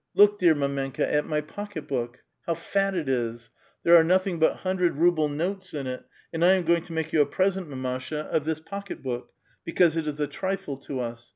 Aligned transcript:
Look, 0.15 0.39
dear 0.39 0.55
mdmenka^ 0.55 1.01
at 1.01 1.27
my 1.27 1.41
pocket 1.41 1.87
book! 1.87 2.23
How 2.47 2.55
fat 2.55 2.95
it 2.95 3.07
is! 3.07 3.51
there 3.83 3.95
are 3.95 4.03
nothing 4.03 4.39
but 4.39 4.55
hundred 4.55 4.95
ruble 4.95 5.29
notes 5.29 5.75
in 5.75 5.85
it, 5.85 6.03
and 6.33 6.43
I 6.43 6.53
am 6.53 6.63
going 6.63 6.81
to 6.85 6.93
make 6.93 7.13
you 7.13 7.21
a 7.21 7.25
present, 7.27 7.69
mamasha^ 7.69 8.25
of 8.29 8.43
this 8.43 8.59
p()cket 8.59 9.03
])()ok, 9.03 9.25
because 9.63 9.97
it 9.97 10.07
is 10.07 10.19
a 10.19 10.25
trifle 10.25 10.77
to 10.77 11.01
us. 11.01 11.29